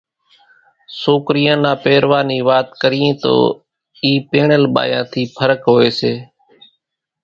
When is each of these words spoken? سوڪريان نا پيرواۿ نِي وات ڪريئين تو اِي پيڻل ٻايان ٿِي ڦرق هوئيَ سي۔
سوڪريان 1.01 1.57
نا 1.63 1.73
پيرواۿ 1.83 2.21
نِي 2.29 2.37
وات 2.47 2.67
ڪريئين 2.81 3.13
تو 3.23 3.33
اِي 4.03 4.11
پيڻل 4.29 4.63
ٻايان 4.75 5.05
ٿِي 5.11 5.21
ڦرق 5.35 5.61
هوئيَ 5.71 5.89
سي۔ 5.99 6.13